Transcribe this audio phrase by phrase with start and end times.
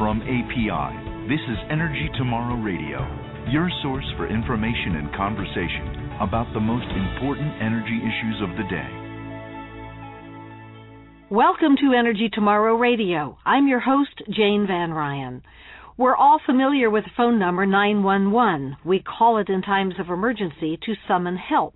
[0.00, 3.04] From API, this is Energy Tomorrow Radio,
[3.50, 8.88] your source for information and conversation about the most important energy issues of the day.
[11.28, 13.36] Welcome to Energy Tomorrow Radio.
[13.44, 15.42] I'm your host, Jane Van Ryan.
[15.98, 18.78] We're all familiar with the phone number 911.
[18.86, 21.74] We call it in times of emergency to summon help.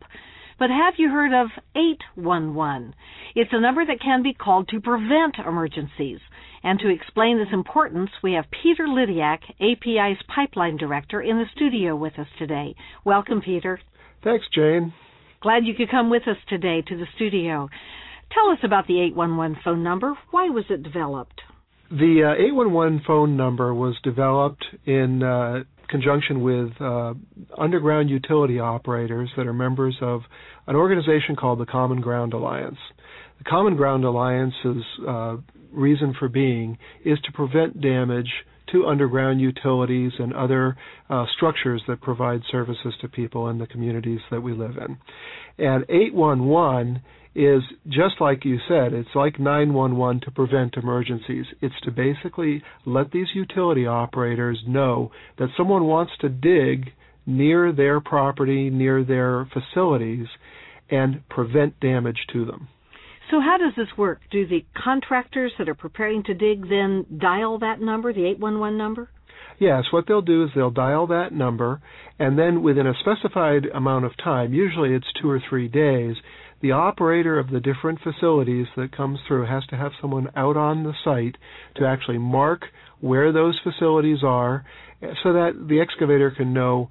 [0.59, 2.95] But have you heard of 811?
[3.35, 6.21] It's a number that can be called to prevent emergencies.
[6.65, 11.95] And to explain this importance, we have Peter Lidiak, API's pipeline director, in the studio
[11.95, 12.75] with us today.
[13.05, 13.79] Welcome, Peter.
[14.25, 14.95] Thanks, Jane.
[15.43, 17.69] Glad you could come with us today to the studio.
[18.33, 20.15] Tell us about the 811 phone number.
[20.31, 21.43] Why was it developed?
[21.91, 27.15] The uh, 811 phone number was developed in uh, conjunction with uh,
[27.59, 30.23] underground utility operators that are members of
[30.67, 32.79] an organization called the Common Ground Alliance.
[33.39, 35.37] The Common Ground Alliance's uh,
[35.73, 38.31] reason for being is to prevent damage
[38.73, 40.77] to underground utilities and other
[41.11, 44.97] uh, structures that provide services to people in the communities that we live in.
[45.59, 47.03] And 811
[47.35, 51.47] is just like you said, it's like 911 to prevent emergencies.
[51.61, 56.93] It's to basically let these utility operators know that someone wants to dig
[57.27, 60.27] near their property, near their facilities,
[60.91, 62.69] and prevent damage to them.
[63.31, 64.21] So how does this work?
[64.31, 69.09] Do the contractors that are preparing to dig then dial that number, the 811 number?
[69.59, 71.81] Yes, what they'll do is they'll dial that number,
[72.19, 76.17] and then within a specified amount of time, usually it's two or three days,
[76.65, 80.83] the operator of the different facilities that comes through has to have someone out on
[80.83, 81.37] the site
[81.77, 82.63] to actually mark
[83.01, 84.65] where those facilities are
[85.23, 86.89] so that the excavator can know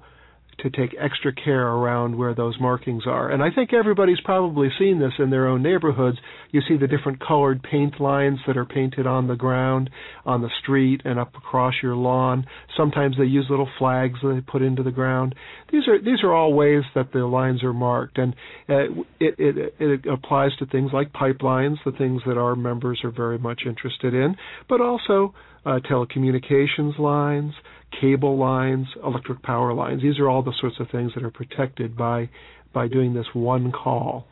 [0.58, 3.30] to take extra care around where those markings are.
[3.30, 6.18] And I think everybody's probably seen this in their own neighborhoods.
[6.50, 9.90] You see the different colored paint lines that are painted on the ground,
[10.24, 12.46] on the street, and up across your lawn.
[12.76, 15.34] Sometimes they use little flags that they put into the ground.
[15.72, 18.34] These are these are all ways that the lines are marked, and
[18.68, 18.84] uh,
[19.20, 23.38] it, it it applies to things like pipelines, the things that our members are very
[23.38, 24.36] much interested in,
[24.68, 27.52] but also uh, telecommunications lines,
[28.00, 30.02] cable lines, electric power lines.
[30.02, 32.28] These are all the sorts of things that are protected by
[32.72, 34.26] by doing this one call.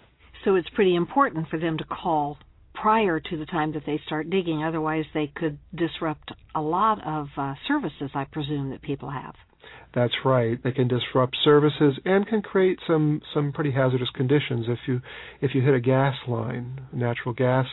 [0.44, 2.38] So it's pretty important for them to call
[2.74, 4.64] prior to the time that they start digging.
[4.64, 9.34] Otherwise, they could disrupt a lot of uh, services, I presume, that people have.
[9.94, 10.58] That's right.
[10.62, 14.66] They can disrupt services and can create some some pretty hazardous conditions.
[14.68, 15.00] If you
[15.40, 17.66] if you hit a gas line, natural gas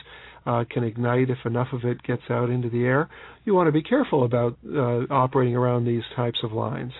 [0.45, 3.09] uh, can ignite if enough of it gets out into the air.
[3.45, 6.93] You want to be careful about uh, operating around these types of lines.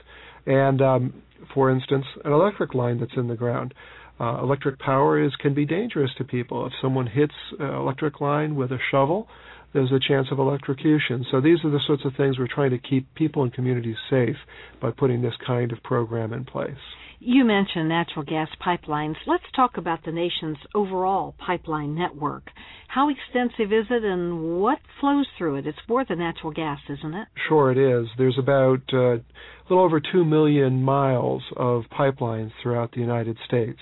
[0.46, 1.22] And um,
[1.54, 3.74] for instance, an electric line that's in the ground.
[4.20, 6.66] Uh, electric power is can be dangerous to people.
[6.66, 9.28] If someone hits an electric line with a shovel,
[9.74, 11.26] there's a chance of electrocution.
[11.32, 14.36] So these are the sorts of things we're trying to keep people and communities safe
[14.82, 16.74] by putting this kind of program in place.
[17.22, 19.16] You mentioned natural gas pipelines.
[19.28, 22.44] Let's talk about the nation's overall pipeline network.
[22.88, 25.68] How extensive is it and what flows through it?
[25.68, 27.28] It's more than natural gas, isn't it?
[27.50, 28.08] Sure, it is.
[28.18, 29.22] There's about uh, a
[29.70, 33.80] little over 2 million miles of pipelines throughout the United States.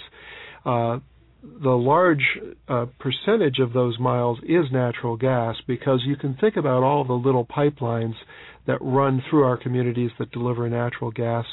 [0.66, 0.98] Uh,
[1.44, 6.82] the large uh, percentage of those miles is natural gas because you can think about
[6.82, 8.16] all the little pipelines
[8.66, 11.46] that run through our communities that deliver natural gas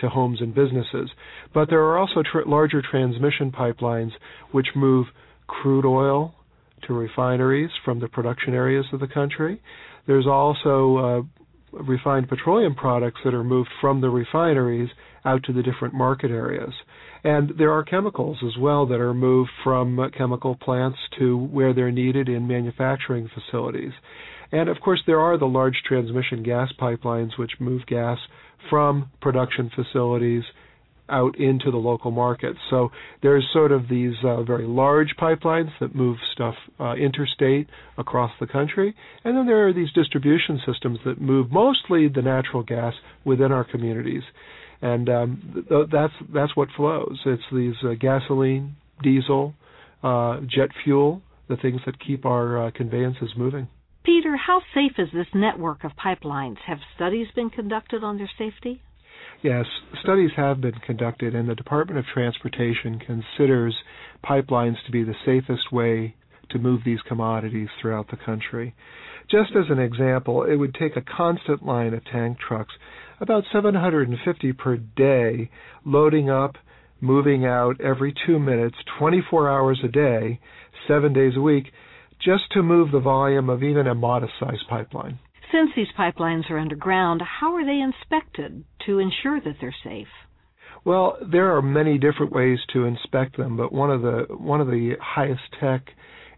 [0.00, 1.10] to homes and businesses.
[1.52, 4.12] But there are also tr- larger transmission pipelines
[4.52, 5.06] which move
[5.46, 6.34] crude oil
[6.86, 9.60] to refineries from the production areas of the country.
[10.06, 14.90] There's also uh, refined petroleum products that are moved from the refineries
[15.24, 16.72] out to the different market areas.
[17.22, 21.74] And there are chemicals as well that are moved from uh, chemical plants to where
[21.74, 23.92] they're needed in manufacturing facilities.
[24.52, 28.18] And of course, there are the large transmission gas pipelines which move gas
[28.68, 30.44] from production facilities
[31.10, 32.58] out into the local markets.
[32.70, 32.90] So
[33.22, 37.68] there's sort of these uh, very large pipelines that move stuff uh, interstate
[37.98, 38.94] across the country,
[39.24, 42.94] and then there are these distribution systems that move mostly the natural gas
[43.24, 44.22] within our communities,
[44.80, 47.18] and um, th- that's that's what flows.
[47.26, 49.54] It's these uh, gasoline, diesel,
[50.02, 53.68] uh, jet fuel, the things that keep our uh, conveyances moving.
[54.04, 56.56] Peter, how safe is this network of pipelines?
[56.66, 58.80] Have studies been conducted on their safety?
[59.42, 59.66] Yes,
[60.02, 63.74] studies have been conducted, and the Department of Transportation considers
[64.24, 66.14] pipelines to be the safest way
[66.50, 68.74] to move these commodities throughout the country.
[69.30, 72.74] Just as an example, it would take a constant line of tank trucks,
[73.20, 75.50] about 750 per day,
[75.84, 76.56] loading up,
[77.00, 80.40] moving out every two minutes, 24 hours a day,
[80.88, 81.66] seven days a week,
[82.24, 85.18] just to move the volume of even a modest sized pipeline.
[85.52, 90.06] Since these pipelines are underground, how are they inspected to ensure that they're safe?
[90.84, 94.68] Well, there are many different ways to inspect them, but one of the one of
[94.68, 95.88] the highest tech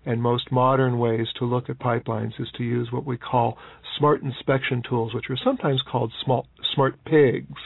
[0.05, 3.57] and most modern ways to look at pipelines is to use what we call
[3.99, 7.61] smart inspection tools, which are sometimes called smart, smart pigs.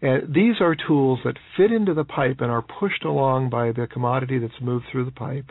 [0.00, 3.88] And these are tools that fit into the pipe and are pushed along by the
[3.88, 5.50] commodity that's moved through the pipe,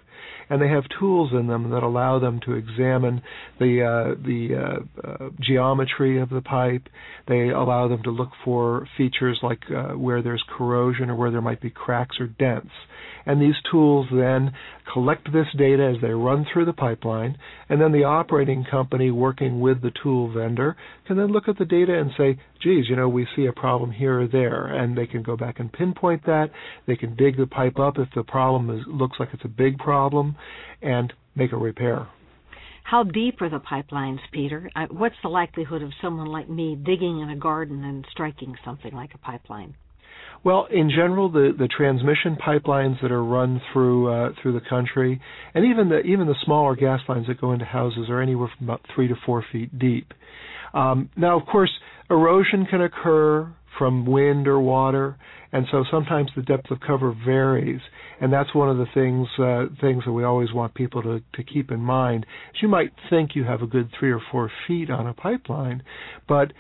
[0.49, 3.21] and they have tools in them that allow them to examine
[3.59, 6.87] the uh, the uh, uh, geometry of the pipe.
[7.27, 11.41] They allow them to look for features like uh, where there's corrosion or where there
[11.41, 12.71] might be cracks or dents.
[13.25, 14.53] And these tools then
[14.93, 19.59] collect this data as they run through the pipeline, and then the operating company working
[19.59, 23.09] with the tool vendor can then look at the data and say, geez, you know,
[23.09, 26.51] we see a problem here or there, and they can go back and pinpoint that.
[26.85, 29.77] They can dig the pipe up if the problem is, looks like it's a big
[29.77, 30.35] problem,
[30.81, 32.07] and make a repair.
[32.83, 34.69] How deep are the pipelines, Peter?
[34.89, 39.13] What's the likelihood of someone like me digging in a garden and striking something like
[39.13, 39.75] a pipeline?
[40.43, 45.19] Well, in general, the, the transmission pipelines that are run through uh, through the country,
[45.53, 48.69] and even the even the smaller gas lines that go into houses, are anywhere from
[48.69, 50.13] about three to four feet deep.
[50.73, 51.71] Um, now, of course,
[52.09, 55.17] erosion can occur from wind or water,
[55.51, 57.81] and so sometimes the depth of cover varies,
[58.19, 61.43] and that's one of the things uh, things that we always want people to, to
[61.43, 62.25] keep in mind.
[62.61, 65.83] You might think you have a good three or four feet on a pipeline,
[66.27, 66.51] but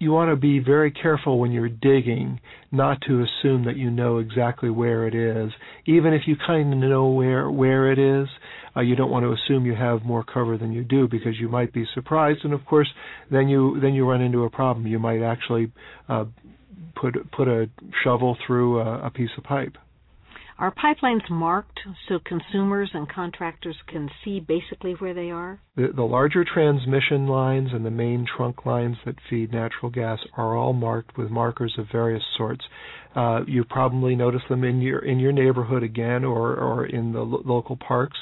[0.00, 2.40] you want to be very careful when you're digging
[2.72, 5.52] not to assume that you know exactly where it is.
[5.86, 8.28] Even if you kind of know where where it is,
[8.76, 11.48] uh, you don't want to assume you have more cover than you do because you
[11.48, 12.88] might be surprised, and of course,
[13.30, 14.86] then you then you run into a problem.
[14.86, 15.72] You might actually
[16.08, 16.24] uh,
[17.00, 17.68] put put a
[18.04, 19.76] shovel through a, a piece of pipe.
[20.60, 25.58] Are pipelines marked so consumers and contractors can see basically where they are?
[25.74, 30.54] The, the, larger transmission lines and the main trunk lines that feed natural gas are
[30.54, 32.62] all marked with markers of various sorts.
[33.16, 37.22] Uh, you probably notice them in your in your neighborhood again, or or in the
[37.22, 38.18] lo- local parks.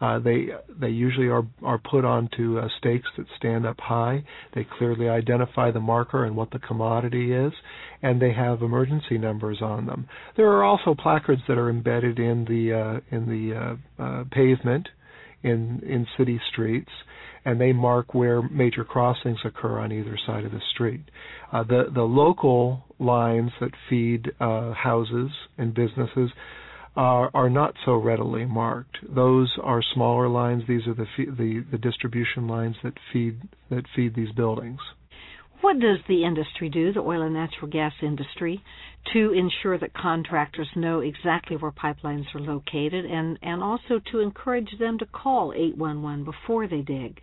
[0.00, 0.48] Uh, they
[0.78, 4.22] they usually are are put onto uh, stakes that stand up high.
[4.54, 7.52] They clearly identify the marker and what the commodity is,
[8.02, 10.06] and they have emergency numbers on them.
[10.36, 14.88] There are also placards that are embedded in the uh, in the uh, uh, pavement
[15.42, 16.90] in in city streets,
[17.46, 21.04] and they mark where major crossings occur on either side of the street.
[21.52, 26.30] The the local lines that feed houses and businesses
[26.96, 28.98] are, are not so readily marked.
[29.14, 30.62] Those are smaller lines.
[30.66, 33.40] These are the, the the distribution lines that feed
[33.70, 34.80] that feed these buildings.
[35.60, 38.62] What does the industry do, the oil and natural gas industry,
[39.12, 44.68] to ensure that contractors know exactly where pipelines are located and, and also to encourage
[44.78, 47.20] them to call 811 before they dig?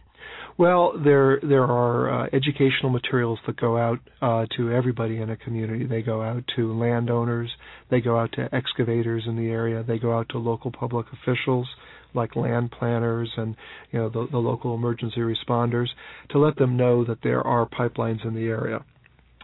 [0.58, 5.38] Well, there there are uh, educational materials that go out uh, to everybody in a
[5.38, 5.86] community.
[5.86, 7.50] They go out to landowners,
[7.90, 11.68] they go out to excavators in the area, they go out to local public officials
[12.16, 13.56] like land planners and
[13.92, 15.88] you know the, the local emergency responders
[16.30, 18.84] to let them know that there are pipelines in the area.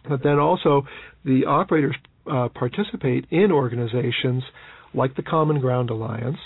[0.08, 0.84] But then also
[1.26, 1.96] the operators
[2.32, 4.44] uh, participate in organizations
[4.94, 6.38] like the Common Ground Alliance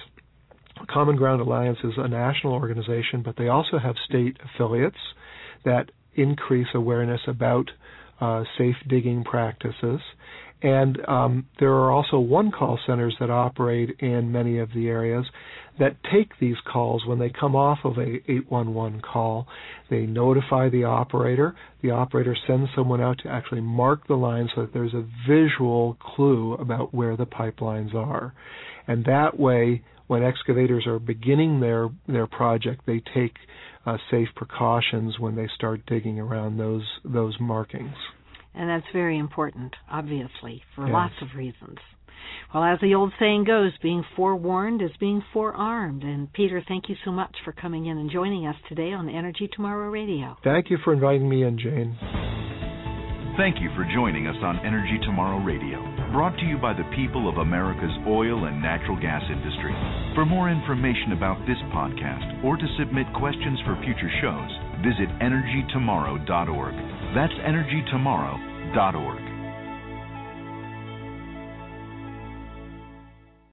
[0.90, 4.98] Common Ground Alliance is a national organization, but they also have state affiliates
[5.66, 7.70] that increase awareness about
[8.22, 10.00] uh, safe digging practices.
[10.62, 15.26] And um, there are also one call centers that operate in many of the areas
[15.78, 19.48] that take these calls when they come off of a 811 call.
[19.90, 21.56] They notify the operator.
[21.82, 25.98] The operator sends someone out to actually mark the line so that there's a visual
[26.00, 28.34] clue about where the pipelines are.
[28.88, 33.36] And that way, when excavators are beginning their their project, they take
[33.86, 37.96] uh, safe precautions when they start digging around those those markings.
[38.56, 40.94] And that's very important, obviously, for yes.
[40.94, 41.78] lots of reasons.
[42.54, 46.04] Well, as the old saying goes, being forewarned is being forearmed.
[46.04, 49.50] And Peter, thank you so much for coming in and joining us today on Energy
[49.54, 50.38] Tomorrow Radio.
[50.44, 52.43] Thank you for inviting me in, Jane.
[53.36, 57.28] Thank you for joining us on Energy Tomorrow Radio, brought to you by the people
[57.28, 59.74] of America's oil and natural gas industry.
[60.14, 64.52] For more information about this podcast or to submit questions for future shows,
[64.86, 66.76] visit energytomorrow.org.
[67.18, 69.23] That's energytomorrow.org.